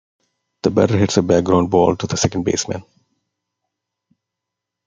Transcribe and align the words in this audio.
The 0.63 0.71
batter 0.71 0.97
hits 0.97 1.17
a 1.17 1.21
ground 1.43 1.69
ball 1.69 1.95
to 1.95 2.07
the 2.07 2.17
second 2.17 2.41
baseman. 2.43 2.83